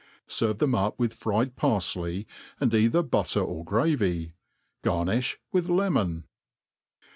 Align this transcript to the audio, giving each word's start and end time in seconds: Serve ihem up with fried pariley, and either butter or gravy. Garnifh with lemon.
Serve 0.25 0.57
ihem 0.59 0.73
up 0.75 0.97
with 0.97 1.13
fried 1.13 1.55
pariley, 1.55 2.25
and 2.59 2.73
either 2.73 3.03
butter 3.03 3.39
or 3.39 3.63
gravy. 3.63 4.33
Garnifh 4.83 5.37
with 5.51 5.69
lemon. 5.69 6.23